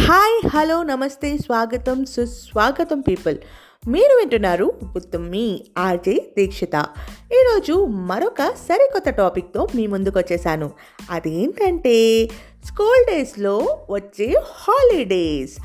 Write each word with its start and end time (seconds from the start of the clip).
Hi 0.00 0.48
hello 0.48 0.82
నమస్తే 0.82 1.38
స్వాగతం 1.38 2.04
సుస్వాగతం 2.04 3.00
పీపుల్. 3.00 3.38
మీరు 3.88 4.16
వింటున్నారు 4.16 4.72
ఉత్తమ్ 4.96 5.30
మీ 5.30 5.64
ఆర్జే 5.78 6.32
దీక్షిత. 6.38 6.74
ఈరోజు 7.32 7.86
మరొక 7.86 8.42
సరికొత్త 8.42 9.10
టాపిక్తో 9.10 9.68
మీ 9.74 9.86
ముందుకు 9.86 10.18
వచ్చేసాను. 10.18 10.70
అదేంటంటే 11.10 12.26
స్కూల్ 12.64 13.14
డేస్లో 13.14 13.78
వచ్చే 13.90 14.42
హాలిడేస్. 14.54 15.56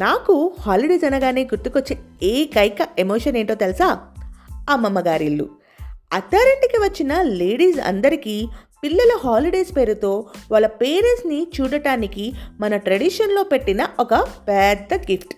నాకు 0.00 0.52
హాలిడేస్ 0.60 1.04
అనగానే 1.04 1.44
గుర్తుకొచ్చే 1.44 1.98
ఏకైక 2.22 2.88
ఎమోషన్ 2.98 3.36
ఏంటో 3.36 3.54
తెలుసా? 3.54 4.06
అమ్మమ్మ 4.70 5.00
గారిల్లు. 5.00 5.48
అత్తారింటికి 6.12 6.76
వచ్చిన 6.76 7.22
లేడీస్ 7.22 7.78
అందరికీ 7.78 8.48
పిల్లల 8.84 9.18
హాలిడేస్ 9.24 9.76
పేరుతో 9.76 10.26
వాళ్ళ 10.52 10.66
పేరెంట్స్ని 10.66 11.46
చూడటానికి 11.60 12.32
మన 12.60 12.76
ట్రెడిషన్లో 12.76 13.42
పెట్టిన 13.42 13.86
ఒక 14.00 14.14
పెద్ద 14.48 14.94
గిఫ్ట్. 14.94 15.34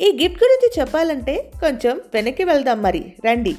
ఈ 0.00 0.18
గిఫ్ట్ 0.22 0.44
గురించి 0.44 0.80
చెప్పాలంటే 0.80 1.50
కొంచెం 1.60 2.00
వెనక్కి 2.14 2.44
వెళ్దాం 2.44 2.82
మరి. 2.82 3.12
రండి. 3.26 3.56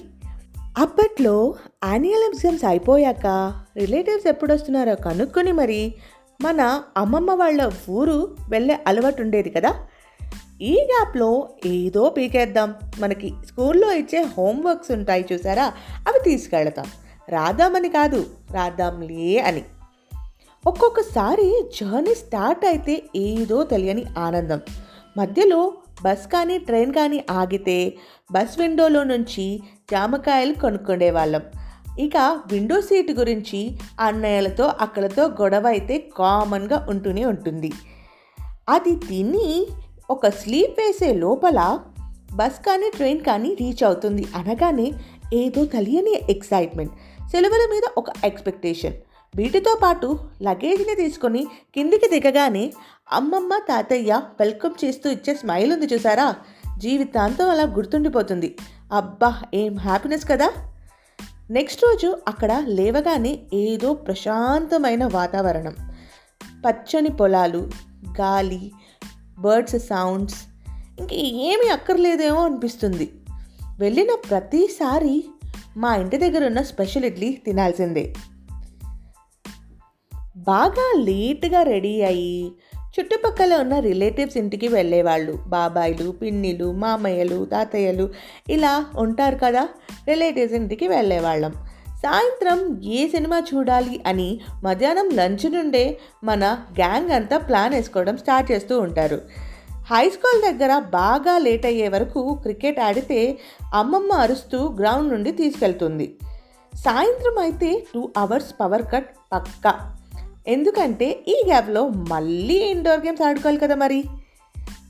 అప్పట్లో 0.77 1.55
యాన్యువల్ 1.85 2.23
ఎగ్జామ్స్ 2.23 2.65
అయిపోయాక 2.65 3.53
రిలేటివ్స్ 3.77 4.27
ఎప్పుడు 4.27 4.53
వస్తున్నారో 4.53 4.95
కనుక్కొని 4.95 5.51
మరి 5.51 5.93
మన 6.41 6.83
అమ్మమ్మ 6.97 7.31
వాళ్ళ 7.31 7.71
ఊరు 7.89 8.37
వెళ్ళే 8.49 8.79
అలవాటు 8.87 9.21
ఉండేది 9.21 9.49
కదా. 9.49 9.87
ఈ 10.61 10.73
గ్యాప్లో 10.73 11.49
ఏదో 11.65 12.09
పీకేద్దాం. 12.09 12.75
మనకి 12.99 13.33
స్కూల్లో 13.47 13.93
ఇచ్చే 13.93 14.21
హోంవర్క్స్ 14.21 14.91
ఉంటాయి 14.91 15.25
చూసారా? 15.33 15.65
అవి 16.07 16.19
తీసుకెళ్తాం. 16.23 16.85
రాద్దామని 17.29 17.89
కాదు 17.89 18.25
రాద్దాంలే 18.51 19.39
అని. 19.39 19.63
ఒక్కొక్కసారి 20.67 21.69
జర్నీ 21.81 22.15
స్టార్ట్ 22.15 22.65
అయితే 22.65 23.03
ఏదో 23.15 23.63
తెలియని 23.63 24.05
ఆనందం. 24.17 24.59
మధ్యలో 25.17 25.73
బస్ 26.01 26.27
కానీ 26.27 26.57
ట్రైన్ 26.57 26.93
కానీ 26.93 27.25
ఆగితే 27.31 27.93
బస్ 28.31 28.59
విండోలో 28.59 29.03
నుంచి 29.03 29.63
జామకాయలు 29.91 30.53
కొనుక్కునే 30.53 31.11
వాళ్ళం 31.11 31.41
ఇక 31.99 32.17
విండో 32.51 32.81
సీటు 32.81 33.11
గురించి 33.11 33.77
అన్నయ్యలతో 33.99 34.73
అక్కలతో 34.81 35.27
గొడవ 35.27 35.67
అయితే 35.67 36.09
కామన్గా 36.17 36.87
ఉంటూనే 36.89 37.25
ఉంటుంది. 37.25 37.71
అది 38.69 38.95
తిని 38.95 39.67
ఒక 40.09 40.27
స్లీప్ 40.27 40.79
వేసే 40.79 41.13
లోపల 41.13 41.79
బస్ 42.33 42.65
కానీ 42.65 42.89
ట్రైన్ 42.89 43.19
కానీ 43.19 43.53
రీచ్ 43.53 43.83
అవుతుంది 43.83 44.27
అనగానే 44.35 44.93
ఏదో 45.33 45.65
తెలియని 45.65 46.21
ఎక్సైట్మెంట్. 46.29 46.91
సెలవుల 47.31 47.69
మీద 47.71 47.81
ఒక 47.97 48.05
ఎక్స్పెక్టేషన్ 48.25 48.93
వీటితో 49.35 49.79
పాటు 49.83 50.19
లగేజ్ని 50.41 50.95
తీసుకొని 50.95 51.47
కిందికి 51.75 52.19
దిగగానే 52.19 52.73
అమ్మమ్మ 53.11 53.57
తాతయ్య 53.57 54.21
వెల్కమ్ 54.39 54.85
చేస్తూ 54.85 55.09
ఇచ్చే 55.09 55.33
స్మైల్ 55.33 55.73
ఉంది 55.73 55.85
చూసారా? 55.85 56.35
జీవితాంతం 56.77 57.49
అలా 57.49 57.63
గుర్తుండిపోతుంది. 57.63 58.55
అబ్బా 58.93 59.41
ఏం 59.53 59.75
హ్యాపీనెస్ 59.75 60.27
కదా? 60.27 60.51
నెక్స్ట్ 61.51 61.83
రోజు 61.83 62.17
అక్కడ 62.27 62.63
లేవగానే 62.67 63.39
ఏదో 63.53 63.93
ప్రశాంతమైన 63.93 65.05
వాతావరణం. 65.05 65.75
పచ్చని 66.67 67.09
పొలాలు 67.09 67.69
గాలి 68.21 68.71
బర్డ్స్ 69.39 69.79
సౌండ్స్ 69.79 70.43
ఇంక 70.99 71.13
ఏమీ 71.13 71.67
అక్కర్లేదేమో 71.67 72.45
అనిపిస్తుంది. 72.45 73.11
వెళ్ళిన 73.79 74.15
ప్రతిసారి 74.29 75.25
మా 75.77 75.95
ఇంటి 75.95 76.17
దగ్గర 76.17 76.45
ఉన్న 76.45 76.61
స్పెషల్ 76.61 77.05
ఇడ్లీ 77.05 77.37
తినాల్సిందే. 77.45 78.13
బాగా 80.37 81.01
లేట్గా 81.01 81.63
రెడీ 81.63 82.01
అయ్యి 82.01 82.51
చుట్టుపక్కల 82.99 83.53
ఉన్న 83.53 83.79
రిలేటివ్స్ 83.79 84.37
ఇంటికి 84.37 84.67
వెళ్ళేవాళ్ళు. 84.67 85.39
బాబాయిలు 85.47 86.11
పిన్నిలు 86.11 86.71
మామయ్యలు 86.71 87.45
తాతయ్యలు 87.45 88.09
ఇలా 88.49 88.85
ఉంటారు 88.97 89.35
కదా 89.35 89.69
రిలేటివ్స్ 90.07 90.55
ఇంటికి 90.55 90.87
వెళ్ళేవాళ్ళం. 90.87 91.53
సాయంత్రం 91.97 92.83
ఏ 92.83 93.07
సినిమా 93.07 93.43
చూడాలి 93.55 94.03
అని 94.07 94.39
మధ్యాహ్నం 94.63 95.09
లంచ్ 95.13 95.51
నుండే 95.51 95.99
మన 96.23 96.45
గ్యాంగ్ 96.71 97.11
అంతా 97.11 97.37
ప్లాన్ 97.37 97.73
వేసుకోవడం 97.73 98.17
స్టార్ట్ 98.17 98.51
చేస్తూ 98.51 98.79
ఉంటారు. 98.79 99.21
హై 99.91 100.09
స్కూల్ 100.09 100.41
దగ్గర 100.41 100.79
బాగా 100.79 101.37
లేట్ 101.37 101.65
అయ్యే 101.65 101.87
వరకు 101.87 102.33
క్రికెట్ 102.41 102.79
ఆడితే 102.79 103.39
అమ్మమ్మ 103.73 104.13
అరుస్తూ 104.13 104.57
గ్రౌండ్ 104.69 105.09
నుండి 105.09 105.31
తీసుకెళ్తుంది. 105.31 106.15
సాయంత్రం 106.73 107.39
అయితే 107.39 107.83
టూ 107.93 108.09
అవర్స్ 108.17 108.53
పవర్ 108.61 108.81
కట్ 108.93 109.15
పక్కా. 109.33 109.95
ఎందుకంటే 110.47 111.23
ఈ 111.27 111.43
గ్యాప్లో 111.45 111.87
మళ్ళీ 111.87 112.53
ఇండోర్ 112.53 112.99
గేమ్స్ 112.99 113.21
ఆడుకోవాలి 113.21 113.57
కదా 113.57 113.75
మరి. 113.75 114.03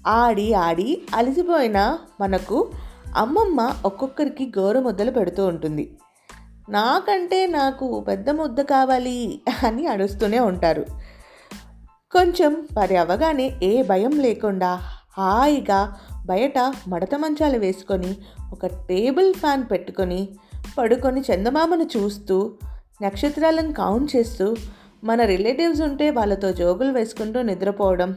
ఆడి 0.07 0.53
ఆడి 0.53 1.01
అలసిపోయిన 1.15 1.97
మనకు 2.21 2.71
అమ్మమ్మ 3.15 3.73
ఒక్కొక్కరికి 3.85 4.51
గౌరవ 4.57 4.81
ముద్దలు 4.81 5.11
పెడుతూ 5.11 5.45
ఉంటుంది. 5.45 5.97
నాకంటే 6.69 7.47
నాకు 7.47 8.05
పెద్ద 8.07 8.29
ముద్ద 8.29 8.61
కావాలి 8.61 9.41
అని 9.63 9.87
అడుస్తూనే 9.87 10.39
ఉంటారు. 10.39 10.85
కొంచెం 12.11 12.67
పరి 12.77 12.95
అవగానే 12.97 13.53
ఏ 13.63 13.81
భయం 13.81 14.11
లేకుండా 14.11 14.81
హాయిగా 15.17 15.95
బయట 16.25 16.73
మడత 16.87 17.15
మంచాలు 17.15 17.57
వేసుకొని 17.57 18.17
ఒక 18.53 18.65
టేబుల్ 18.65 19.33
ఫ్యాన్ 19.33 19.63
పెట్టుకొని 19.71 20.29
పడుకొని 20.77 21.21
చందమామను 21.21 21.83
చూస్తూ 21.83 22.53
నక్షత్రాలను 23.01 23.73
కౌంట్ 23.73 24.15
చేస్తూ 24.15 24.55
మన 25.03 25.23
రిలేటివ్స్ 25.23 25.81
ఉంటే 25.81 26.09
వాళ్ళతో 26.09 26.51
జోగులు 26.51 26.91
వేసుకుంటూ 26.91 27.41
నిద్రపోవడం. 27.41 28.15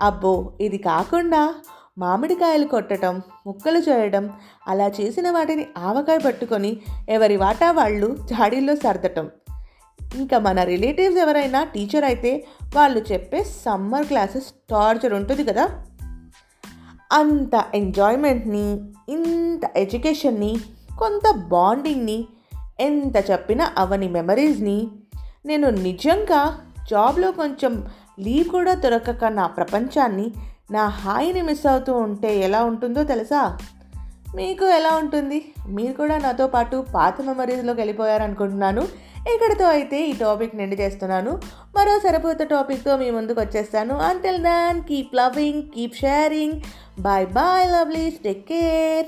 అబ్బో 0.00 0.52
ఇది 0.60 0.78
కాకుండా 0.78 1.54
మామిడికాయలు 1.98 2.64
కొట్టడం 2.64 3.22
ముక్కలు 3.46 3.78
చేయడం 3.78 4.30
అలా 4.68 4.88
చేసిన 4.88 5.30
వాటిని 5.30 5.66
ఆవకాయ 5.78 6.18
పట్టుకొని 6.18 6.76
ఎవరి 7.08 7.36
వాటా 7.36 7.70
వాళ్ళు 7.70 8.16
జాడీల్లో 8.30 8.76
సర్దటం. 8.76 9.30
ఇంకా 10.14 10.38
మన 10.38 10.62
రిలేటివ్స్ 10.62 11.18
ఎవరైనా 11.18 11.64
టీచర్ 11.64 12.04
అయితే 12.04 12.46
వాళ్ళు 12.74 13.04
చెప్పే 13.12 13.44
సమ్మర్ 13.44 14.06
క్లాసెస్ 14.06 14.46
టార్చర్ 14.70 15.14
ఉంటుంది 15.14 15.44
కదా. 15.44 15.68
అంత 17.12 17.64
ఎంజాయ్మెంట్ని 17.74 18.80
ఇంత 19.08 19.70
ఎడ్యుకేషన్ని 19.76 20.56
కొంత 20.98 21.36
బాండింగ్ని 21.36 22.26
ఎంత 22.80 23.30
చెప్పినా 23.30 23.72
అవని 23.78 24.08
మెమరీస్ని 24.08 24.88
నేను 25.46 25.70
నిజంగా 25.70 26.60
జాబ్లో 26.90 27.30
కొంచెం 27.30 27.86
లీవ్ 28.20 28.48
కూడా 28.48 28.74
దొరకక 28.74 29.24
నా 29.24 29.46
ప్రపంచాన్ని 29.46 30.30
నా 30.70 30.86
హాయిని 30.86 31.42
మిస్ 31.42 31.66
అవుతూ 31.66 31.94
ఉంటే 31.94 32.38
ఎలా 32.38 32.64
ఉంటుందో 32.64 33.04
తెలుసా? 33.04 33.58
మీకు 34.34 34.66
ఎలా 34.66 34.96
ఉంటుంది? 34.96 35.52
మీరు 35.68 35.92
కూడా 35.92 36.18
నాతో 36.18 36.46
పాటు 36.46 36.86
పాత 36.94 37.20
మెమరీస్లోకి 37.20 37.80
వెళ్ళిపోయారనుకుంటున్నాను. 37.80 39.09
ఇక్కడితో 39.26 39.66
అయితే 39.68 39.98
ఈ 40.06 40.12
టాపిక్ 40.12 40.56
నిండి 40.56 40.76
చేస్తున్నాను. 40.76 41.32
మరో 41.76 41.98
సరిపోత 41.98 42.42
టాపిక్తో 42.42 42.96
మీ 42.96 43.10
ముందుకు 43.10 43.40
వచ్చేస్తాను. 43.40 43.94
Until 43.94 44.42
then 44.42 44.82
keep 44.82 45.14
loving 45.14 45.62
keep 45.62 45.96
sharing 45.96 46.60
bye 47.00 47.26
bye 47.26 47.68
lovelies 47.72 48.22
take 48.24 48.46
care 48.48 49.06